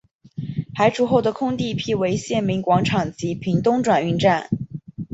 [0.75, 4.49] 拆除后的空地辟为县民广场及屏东转运站。